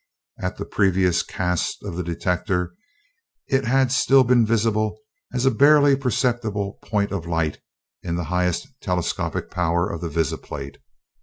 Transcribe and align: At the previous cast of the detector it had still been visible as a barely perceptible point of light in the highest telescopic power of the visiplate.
At 0.39 0.57
the 0.57 0.65
previous 0.65 1.21
cast 1.21 1.83
of 1.83 1.95
the 1.95 2.01
detector 2.03 2.73
it 3.45 3.65
had 3.65 3.91
still 3.91 4.23
been 4.23 4.47
visible 4.47 4.97
as 5.31 5.45
a 5.45 5.51
barely 5.51 5.95
perceptible 5.95 6.79
point 6.81 7.11
of 7.11 7.27
light 7.27 7.59
in 8.01 8.15
the 8.15 8.23
highest 8.33 8.69
telescopic 8.81 9.51
power 9.51 9.87
of 9.87 10.01
the 10.01 10.09
visiplate. 10.09 10.79